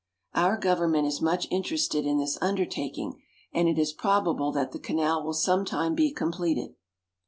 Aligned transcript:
Our 0.33 0.57
government 0.57 1.05
is 1.05 1.21
much 1.21 1.47
interested 1.51 2.07
in 2.07 2.17
this 2.17 2.39
undertaking, 2.41 3.21
and 3.53 3.67
it 3.69 3.77
is 3.77 3.93
probable 3.93 4.51
that 4.53 4.71
the 4.71 4.79
canal 4.79 5.23
will 5.23 5.33
sometime 5.35 5.93
be 5.93 6.11
completed. 6.11 6.73